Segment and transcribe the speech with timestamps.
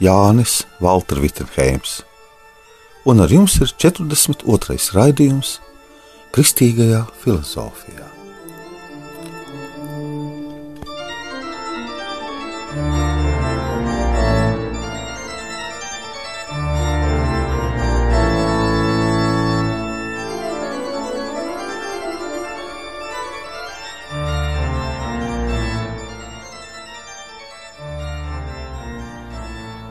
[0.00, 1.98] Jānis Valtra Vitsenheims,
[3.04, 4.78] un ar jums ir 42.
[4.96, 5.58] raidījums
[6.32, 8.19] Kristīgajā filozofijā.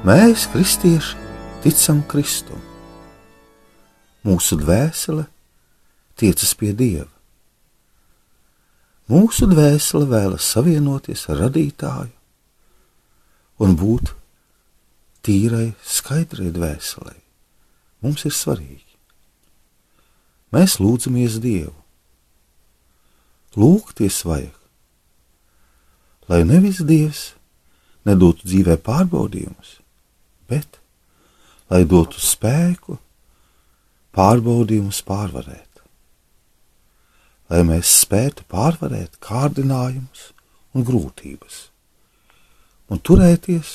[0.10, 1.20] Mēs, kristieši,
[1.62, 2.58] ticam Kristum.
[4.26, 5.28] Mūsu dvēsele
[6.18, 7.12] tiecas pie Dieva.
[9.12, 12.16] Mūsu dvēsele vēlas savienoties ar radītāju
[13.62, 14.10] un būt
[15.28, 17.14] tīrai, skaidrai dvēselē.
[18.02, 18.96] Mums ir svarīgi.
[20.56, 21.76] Mēs lūdzamies Dievu.
[23.60, 24.58] Lūgties vajag,
[26.32, 27.28] lai nevis Dievs
[28.10, 29.76] nedotu dzīvē pārbaudījumus,
[30.50, 30.80] bet
[31.70, 32.98] lai dotu spēku
[34.18, 35.66] pārbaudījumus pārvarēt.
[37.50, 40.32] Lai mēs spētu pārvarēt kārdinājumus
[40.74, 41.68] un grūtības
[42.90, 43.74] un turēties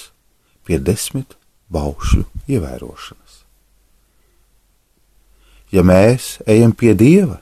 [0.66, 1.36] pie desmit
[1.74, 3.40] baušļu ievērošanas.
[5.74, 7.40] Ja mēs ejam pie Dieva,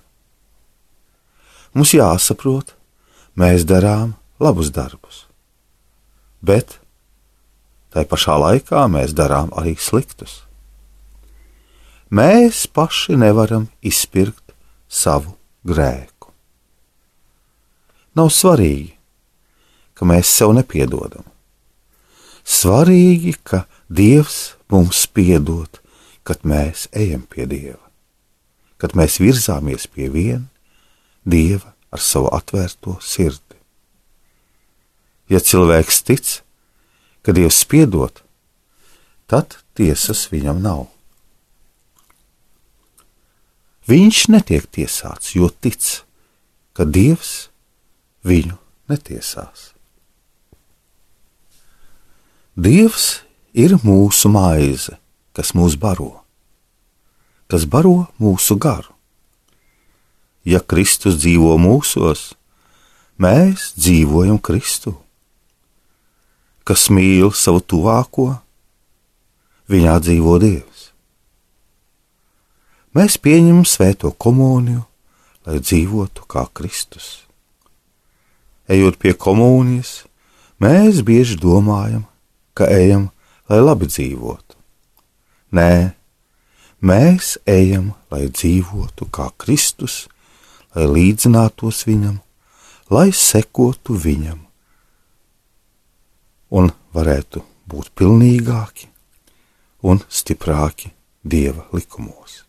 [1.76, 2.74] mums jāsaprot,
[3.36, 5.26] mēs darām labus darbus,
[6.40, 6.78] bet
[7.92, 10.42] tai pašā laikā mēs darām arī sliktus.
[12.12, 14.52] Mēs paši nevaram izpirkt
[14.88, 16.32] savu grēku.
[18.16, 18.92] Nav svarīgi,
[19.96, 21.24] ka mēs sev nepiedodam.
[22.44, 25.78] Svarīgi, ka Dievs mums piedod,
[26.26, 27.80] kad mēs ejam pie Dieva,
[28.76, 30.48] kad mēs virzāmies pie viena
[31.24, 33.58] Dieva ar savu atvērto sirdi.
[35.30, 36.30] Ja cilvēks tic,
[37.22, 38.22] ka Dievs piedod,
[39.30, 40.86] tad tiesas viņam nav.
[43.90, 46.04] Viņš netiek tiesāts, jo tic,
[46.74, 47.48] ka Dievs
[48.26, 48.58] viņu
[48.90, 49.72] netiesās.
[52.54, 53.22] Dievs
[53.56, 54.98] ir mūsu maize,
[55.32, 56.20] kas mūs baro,
[57.48, 58.92] kas baro mūsu garu.
[60.44, 62.32] Ja Kristus dzīvo mūsos,
[63.16, 64.96] mēs dzīvojam Kristu.
[66.62, 68.28] Kas mīl savu tuvāko,
[69.72, 70.82] viņā dzīvo Dievs.
[72.94, 74.84] Mēs pieņemam svēto komuniju,
[75.48, 77.24] lai dzīvotu kā Kristus.
[78.70, 80.04] Ejot pie komunijas,
[80.62, 82.04] mēs bieži domājam,
[82.54, 83.08] ka ejam,
[83.50, 84.58] lai labi dzīvotu.
[85.56, 85.96] Nē,
[86.78, 90.06] mēs ejam, lai dzīvotu kā Kristus,
[90.76, 92.20] lai līdzinātos viņam,
[92.92, 94.51] lai sekotu viņam
[96.52, 97.42] un varētu
[97.72, 98.88] būt pilnīgāki
[99.88, 100.92] un stiprāki
[101.22, 102.42] Dieva likumos.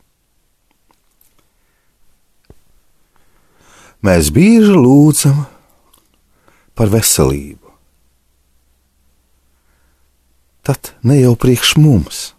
[4.04, 5.46] Mēs bieži lūdzam
[6.76, 7.64] par veselību
[10.64, 12.32] tad ne jau priekš mums,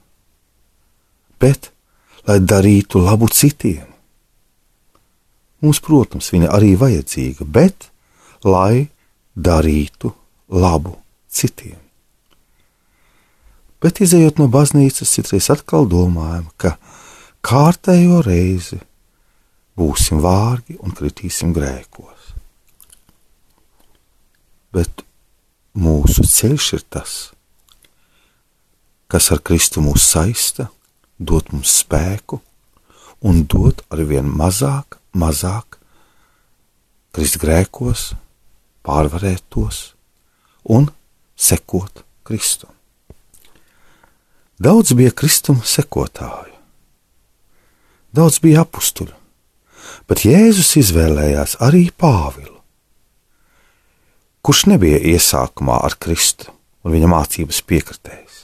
[1.41, 1.71] bet
[2.25, 3.87] lai darītu labu citiem.
[5.61, 7.91] Mums, protams, viņa arī vajadzīga, bet
[8.45, 8.89] lai
[9.37, 10.13] darītu
[10.49, 10.97] labu
[11.35, 11.81] citiem.
[13.85, 16.77] Bet, izējot no baznīcas, citreiz atkal domājam, ka
[17.45, 18.81] kārtējo reizi
[19.77, 22.33] būsim vārgi un kritīsim grēkos.
[24.75, 25.05] Bet
[25.77, 27.13] mūsu ceļš ir tas,
[29.11, 30.71] kas ar Kristu mūs saista,
[31.19, 32.41] dod mums spēku
[33.25, 35.79] un dod arvien mazāk, mazāk
[37.15, 38.13] krist grēkos,
[38.85, 39.93] pārvarēt tos
[40.65, 40.89] un
[41.37, 42.71] sekot Kristum.
[44.59, 46.55] Daudz bija Kristum sekotāju,
[48.15, 49.17] daudz bija apstuļu,
[50.09, 52.61] bet Jēzus izvēlējās arī Pāvilu,
[54.47, 56.53] kurš nebija iesākumā ar Kristu
[56.85, 58.39] un viņa mācības piekritējis.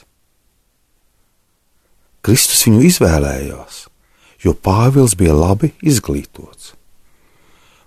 [2.21, 3.85] Kristus viņu izvēlējās,
[4.43, 6.75] jo Pāvils bija labi izglītots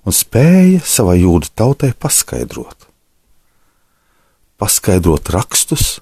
[0.04, 2.88] un spēja savai jūdu tautai paskaidrot.
[4.60, 5.98] Paskaidrot rakstus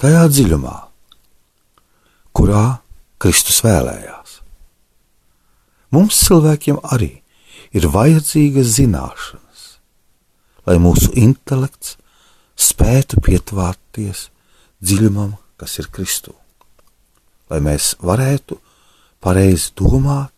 [0.00, 0.76] tajā dziļumā,
[2.36, 2.80] kurā
[3.20, 4.38] Kristus vēlējās.
[5.92, 7.10] Mums cilvēkiem arī
[7.76, 9.62] ir vajadzīgas zināšanas,
[10.68, 11.96] lai mūsu intelekts
[12.58, 14.28] spētu pietvārties
[14.84, 16.34] dziļumam, kas ir Kristū,
[17.50, 18.58] lai mēs varētu
[19.24, 20.32] pareizi domāt,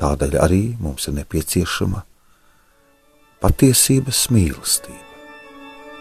[0.00, 2.02] tādēļ arī mums ir nepieciešama
[3.42, 5.05] patiesības mīlestība,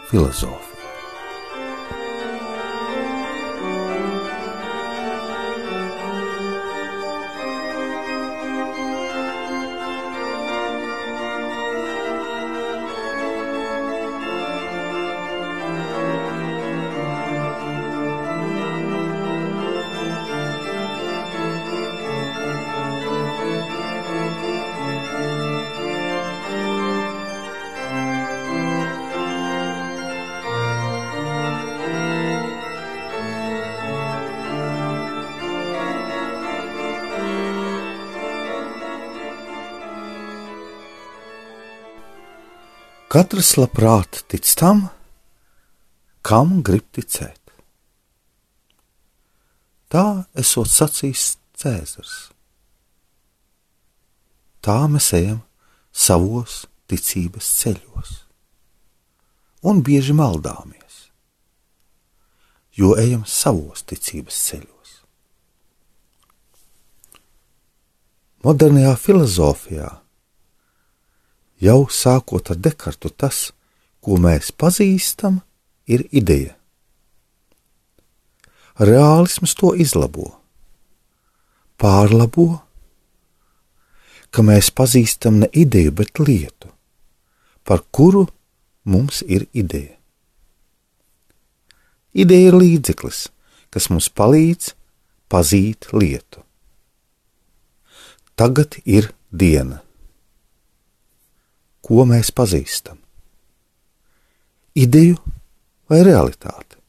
[0.09, 0.75] filozofija.
[43.15, 44.89] Katrs labprāt tic tam,
[46.19, 47.39] kam grib ticēt.
[49.88, 52.17] Tā esot sacījis Cēzars.
[54.59, 55.39] Tā mēs ejam
[55.95, 58.13] savos ticības ceļos,
[59.63, 61.06] un bieži maldāmies,
[62.75, 64.97] jo ejam savos ticības ceļos.
[68.44, 70.01] Modernajā filozofijā
[71.61, 73.51] jau sākot ar Dekartu, tas,
[74.03, 75.41] ko mēs pazīstam,
[75.87, 76.55] ir ideja.
[78.75, 80.33] Reālisms to izlabo,
[81.79, 82.59] pārlabo,
[84.35, 86.71] ka mēs pazīstam ne ideju, bet lietu,
[87.63, 88.25] par kuru
[88.83, 89.95] mums ir ideja.
[92.15, 93.29] Ideja ir līdzeklis,
[93.71, 94.73] kas mums palīdz
[95.31, 96.43] pazīt lietu.
[98.35, 99.84] Tagad ir diena
[101.85, 102.97] ko mēs pazīstam?
[104.75, 105.19] Ideju
[105.89, 106.79] vai realitāti?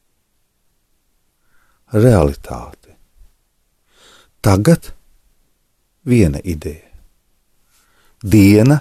[1.93, 2.97] Realitāte.
[4.43, 4.91] Tagad
[6.07, 6.91] viena ideja,
[8.23, 8.81] diena,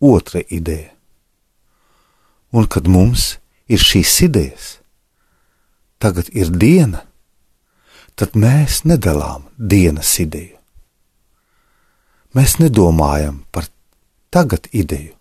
[0.00, 0.92] otra ideja.
[2.54, 3.34] Un kad mums
[3.66, 4.66] ir šīs idejas,
[5.98, 7.02] tagad ir diena,
[8.14, 10.58] tad mēs nedalām dienas ideju.
[12.34, 13.66] Mēs nedomājam par
[14.34, 15.14] tagad ideju,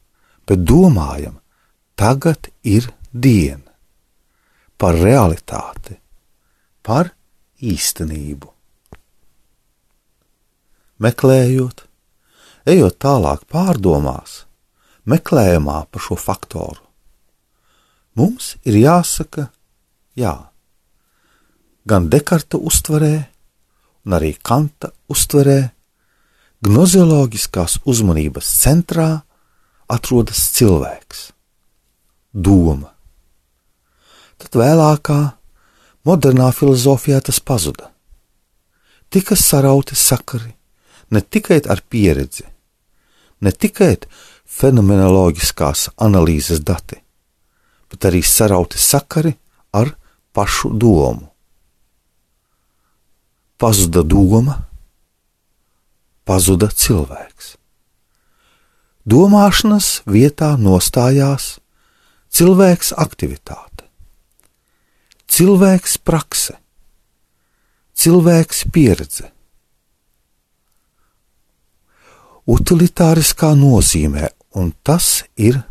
[0.50, 1.38] bet domājam,
[2.00, 3.69] tagad ir diena,
[4.81, 6.00] par realitāti,
[6.81, 7.12] par
[7.62, 8.50] īstenību.
[11.04, 11.83] Meklējot,
[12.74, 14.44] ejot tālāk pārdomās,
[15.06, 16.81] meklējumā par šo faktoru,
[18.18, 19.50] mums ir jāsaka
[20.18, 20.33] jā.
[21.86, 23.15] Gan Dekarta uztverē,
[24.04, 25.60] gan arī Kanta uztverē,
[26.63, 29.07] Gnozioloģiskās uzmanības centrā
[29.92, 31.25] atrodas cilvēks,
[32.31, 32.94] doma.
[34.39, 35.18] Tad vēlākā,
[36.07, 37.92] modernā filozofijā tas pazuda.
[39.12, 40.54] Tika sarauti sakari
[41.12, 42.48] ne tikai ar pieredzi,
[43.44, 43.98] ne tikai
[44.48, 46.95] fenomenoloģiskās analīzes dati,
[47.92, 49.36] bet arī sarauti sakari
[49.75, 49.98] ar
[50.31, 51.27] pašu domu.
[53.60, 54.62] Pazuda doma,
[56.25, 57.56] pazuda cilvēks.
[59.03, 61.58] Domāšanas vietā nostājās
[62.34, 63.88] cilvēks aktivitāte,
[65.27, 66.56] cilvēks prakse,
[68.00, 69.30] cilvēks pieredze.
[72.48, 75.62] Utilitāriskā nozīmē, un tas ir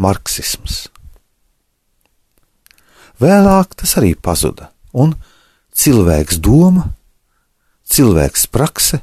[0.00, 0.86] marksisms.
[3.20, 5.14] Vēlāk tas arī pazuda, un
[5.76, 6.90] cilvēks doma,
[7.88, 9.00] cilvēks prakse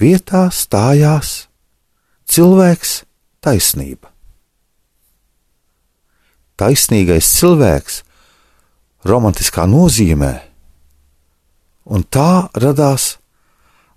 [0.00, 1.48] vietā stājās
[2.28, 3.02] cilvēks
[3.42, 4.10] taisnība.
[6.56, 8.02] Taisnīgais cilvēks
[9.08, 10.32] romantiskā nozīmē,
[11.90, 13.16] un tā radās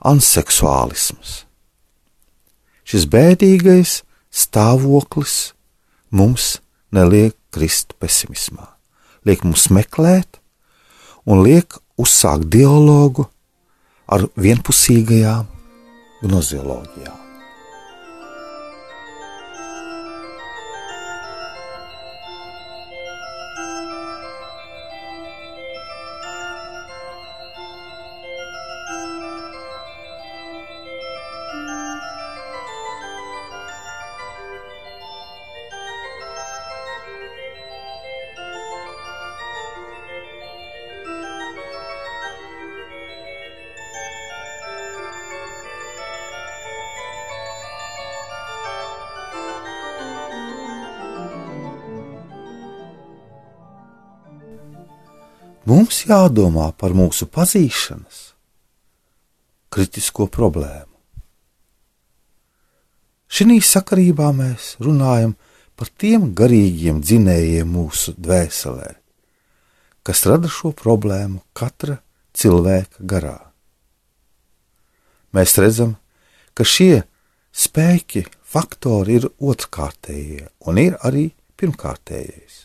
[0.05, 1.43] anseksuālisms.
[2.85, 3.99] Šis bēdīgais
[4.33, 5.53] stāvoklis
[6.09, 6.57] mums
[6.93, 8.65] neliek krist pesimismā,
[9.25, 10.39] liek mums meklēt
[11.25, 13.27] un liek uzsākt dialogu
[14.05, 15.54] ar vienpusīgajām
[16.25, 17.24] γνωσιολόγια.
[55.65, 58.19] Mums jādomā par mūsu pazīšanas
[59.73, 60.91] kritisko problēmu.
[63.25, 65.33] Šī sakarībā mēs runājam
[65.75, 68.93] par tiem garīgiem dzinējiem mūsu dvēselē,
[70.05, 71.97] kas rada šo problēmu katra
[72.37, 73.39] cilvēka garā.
[75.35, 75.97] Mēs redzam,
[76.53, 77.03] ka šie
[77.51, 82.64] spēki, faktori ir otrkārtējie un ir arī pirmkārtējais.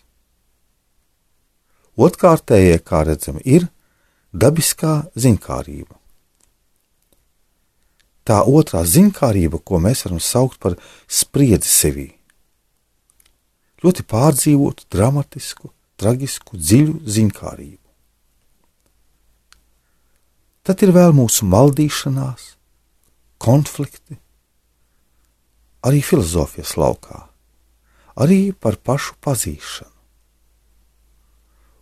[2.00, 3.66] Otrkārtējie, kā redzam, ir
[4.32, 5.98] dabiskā zinkārība.
[8.24, 10.78] Tā otrā zinkārība, ko mēs varam saukt par
[11.08, 12.08] spriedzi sevī.
[13.84, 17.78] Ļoti pārdzīvotu, dramatisku, traģisku, dziļu zinkārību.
[20.64, 22.54] Tad ir vēl mūsu maldīšanās,
[23.40, 24.20] konflikti,
[25.88, 27.24] arī filozofijas laukā,
[28.20, 29.89] arī par pašu pazīšanu.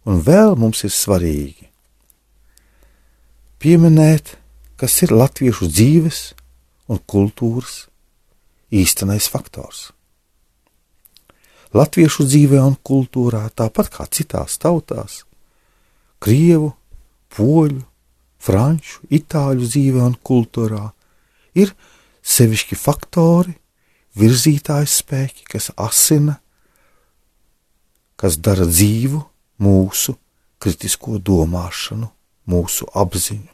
[0.09, 1.67] Un vēl mums ir svarīgi
[3.61, 4.37] pieminēt,
[4.79, 6.21] kas ir latviešu dzīves
[6.89, 7.89] un kultūras
[8.73, 9.91] īstenais faktors.
[11.77, 15.25] Latviešu dzīvē un kultūrā, tāpat kā citās tautās,
[16.25, 16.73] krievu,
[17.35, 17.83] poļu,
[18.41, 20.87] franču, itāļu dzīvē un kultūrā,
[21.59, 21.75] ir
[22.25, 23.59] sevišķi faktori,
[24.17, 26.39] virzītāji spēki, kas asina,
[28.17, 29.21] kas dara dzīvu
[29.63, 30.17] mūsu
[30.63, 32.09] kritisko domāšanu,
[32.49, 33.53] mūsu apziņu.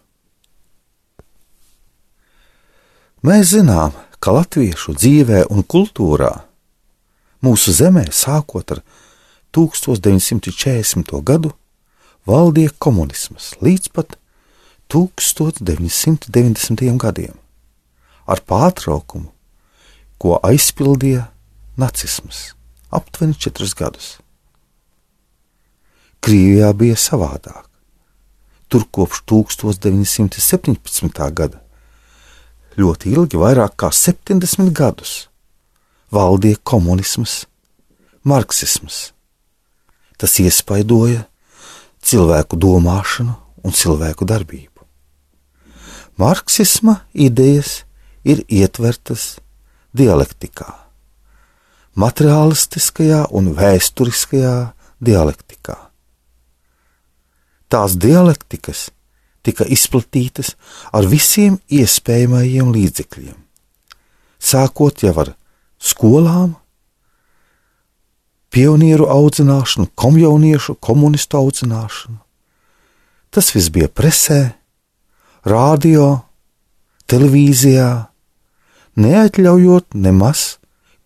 [3.25, 6.33] Mēs zinām, ka latviešu dzīvē un kultūrā
[7.45, 8.81] mūsu zemē sākot ar
[9.57, 11.23] 1940.
[11.25, 11.51] gadu
[12.29, 14.09] valdīja komunisms līdz pat
[14.93, 16.99] 1990.
[17.01, 17.35] gadiem,
[18.27, 19.33] ar pārtraukumu,
[20.21, 21.23] ko aizpildīja
[21.81, 22.55] nacisms
[22.95, 24.19] aptuveni četrus gadus.
[26.25, 27.67] Krievijā bija savādāk.
[28.73, 31.21] Tur kopš 1917.
[31.37, 31.61] gada
[32.81, 35.29] ļoti ilgi, vairāk kā 70 gadus,
[36.09, 37.45] valdīja komunisms,
[38.25, 39.13] marksisms.
[40.17, 41.27] Tas iespaidoja
[42.01, 44.81] cilvēku domāšanu un cilvēku darbību.
[46.17, 47.83] Marksisma idejas
[48.25, 49.35] ir ietvertas
[49.93, 50.73] dialektikā,
[52.01, 54.55] materiālistiskajā un vēsturiskajā
[55.05, 55.83] dialektikā.
[57.75, 58.89] Tās dialektikas
[59.43, 60.53] tika izplatītas
[60.95, 63.35] ar visiem iespējamajiem līdzekļiem,
[64.39, 65.33] sākot jau ar
[65.83, 66.55] skolām,
[68.55, 72.21] pionieru audzināšanu, komjauniešu, komunistu audzināšanu.
[73.35, 74.41] Tas viss bija presē,
[75.43, 76.23] radio,
[77.11, 77.91] televīzijā,
[79.03, 80.61] neatļaujot nemaz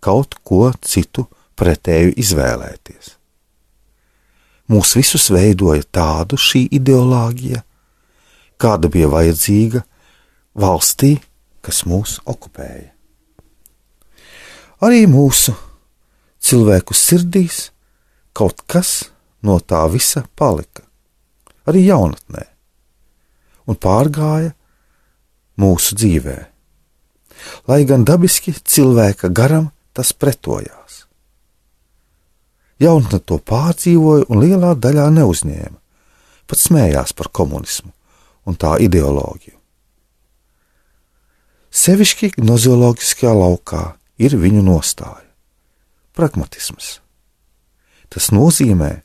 [0.05, 3.18] kaut ko citu pretēju izvēlēties.
[4.69, 7.63] Mūs visus veidoja tādu šī ideoloģija,
[8.61, 9.81] kāda bija vajadzīga
[10.59, 11.15] valstī,
[11.65, 12.91] kas mūs okupēja.
[14.85, 15.55] Arī mūsu
[16.45, 17.71] cilvēku sirdīs
[18.37, 19.09] kaut kas
[19.43, 20.85] no tā visa palika,
[21.67, 22.45] arī jaunatnē,
[23.67, 24.53] un pārgāja
[25.59, 26.39] mūsu dzīvē.
[27.71, 31.08] Lai gan dabiski cilvēka garam tas pretojās.
[32.79, 35.79] Jaunatne to pārdzīvoja un lielā daļā neuzņēma,
[36.47, 37.91] pat smējās par komunismu
[38.49, 39.57] un tā ideoloģiju.
[41.69, 43.83] Sevišķi gnozioloģiskajā laukā
[44.19, 45.27] ir viņu nostāja-
[46.17, 47.01] pragmatisms.
[48.09, 49.03] Tas nozīmē,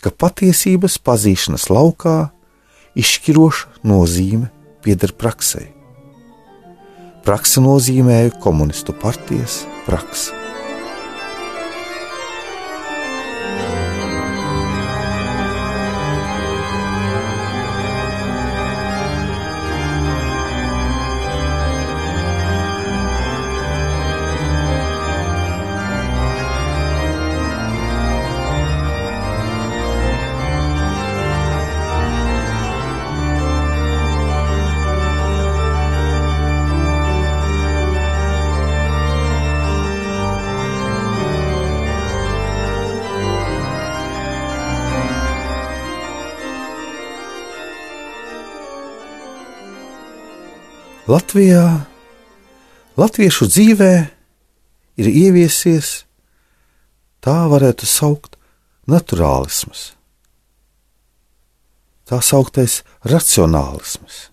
[0.00, 2.32] ka patiesības pazīšanas laukā
[2.96, 4.50] izšķiroša nozīme
[4.82, 5.68] pieder praksē.
[7.22, 10.41] Praksa nozīmē komunistu partijas praksi.
[51.12, 51.66] Latvijā,
[52.96, 53.94] latviešu dzīvē
[55.02, 56.06] ir ieviesies
[57.20, 58.38] tā varētu saukt
[58.88, 59.82] naturālisms,
[62.08, 64.30] tā sauktais racionālisms,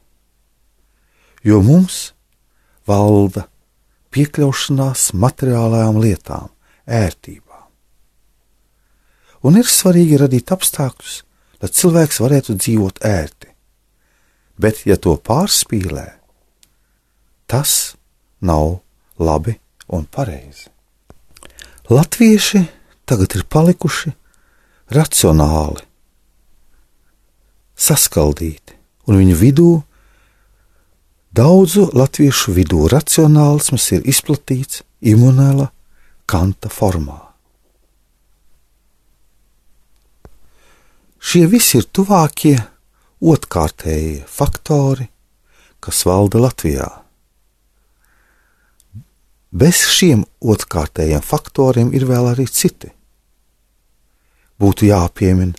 [1.44, 1.98] jo mums
[2.88, 3.50] valda
[4.16, 6.54] piekļaušanās materiālajām lietām,
[6.88, 7.66] ērtībām.
[9.44, 11.18] Un ir svarīgi radīt apstākļus,
[11.60, 13.52] lai cilvēks varētu dzīvot ērti.
[14.60, 16.19] Bet, ja to pārspīlē,
[17.50, 17.96] tas
[18.46, 18.80] nav
[19.18, 19.56] labi
[19.90, 20.70] un pareizi.
[21.90, 22.62] Latvieši
[23.10, 24.14] tagad ir palikuši
[24.94, 25.82] racionāli,
[27.74, 28.76] saskaldīti,
[29.10, 29.72] un viņu vidū,
[31.34, 35.72] daudzu latviešu vidū, racionālisms ir izplatīts Imunēla
[36.30, 37.18] Kanta formā.
[41.20, 42.56] Šie visi ir tuvākie
[43.20, 45.10] otrkārtējie faktori,
[45.84, 46.88] kas valda Latvijā.
[49.50, 52.92] Bez šiem otrkārtējiem faktoriem ir vēl arī citi.
[54.62, 55.58] Būtu jāpiemina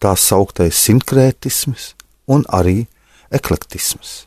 [0.00, 1.90] tā sauktais sinkrētisms
[2.32, 2.86] un arī
[3.34, 4.24] eklektisms.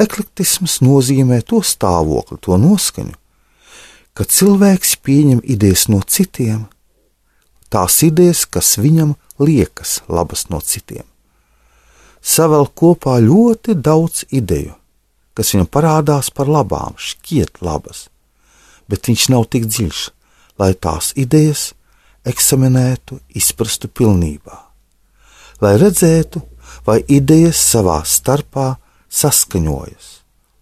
[0.00, 3.14] Eklektisms nozīmē to stāvokli, to noskaņu,
[4.14, 6.66] ka cilvēks pieņem idejas no citiem,
[7.70, 11.06] tās idejas, kas viņam liekas labas no citiem.
[12.20, 14.74] Savēl kopā ļoti daudz ideju,
[15.34, 18.08] kas viņam parādās par labām, šķiet labas,
[18.90, 20.00] bet viņš nav tik dziļš,
[20.60, 21.70] lai tās idejas
[22.28, 24.58] eksaminētu, izprastu pilnībā,
[25.64, 26.42] lai redzētu,
[26.86, 28.74] vai idejas savā starpā
[29.10, 30.10] saskaņojas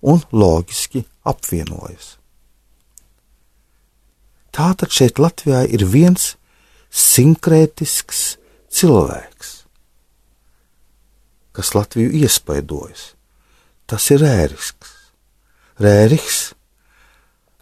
[0.08, 2.16] un loģiski apvienojas.
[4.54, 6.32] Tātad šeit Latvijā ir viens
[6.90, 8.22] sinkrētisks
[8.74, 9.52] cilvēks,
[11.54, 13.12] kas Latviju iespaidojas
[13.88, 14.94] tas ir rērisks.
[15.78, 16.38] Rēriks,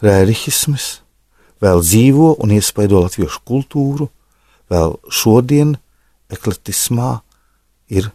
[0.05, 0.87] rērihisms
[1.63, 4.09] vēl dzīvo un iespaido latviešu kultūru,
[4.73, 5.77] vēl šodien
[6.33, 7.19] ekletismā
[7.93, 8.11] ir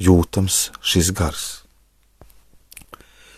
[0.00, 1.46] jūtams šis gars.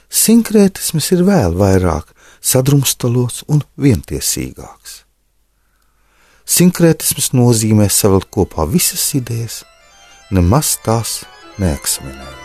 [0.08, 5.02] Sinkrētisms ir vēl vairāk sadrumstalots un vientiesīgāks.
[6.48, 9.60] Sinkrētisms nozīmē savilkt kopā visas idejas,
[10.32, 11.20] nemaz tās
[11.60, 12.37] neeksaminēt.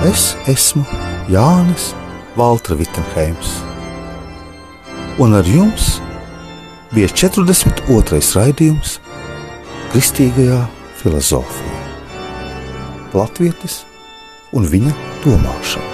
[0.00, 0.80] Es esmu
[1.28, 1.90] Jānis
[2.32, 3.50] Valtra Vitsenheims,
[5.20, 5.98] un ar jums
[6.94, 8.22] bija 42.
[8.38, 8.96] raidījums
[9.92, 10.62] Kristīgajā
[11.02, 11.84] filozofijā.
[13.12, 13.82] Latvietis
[14.56, 15.89] un viņa domāšana.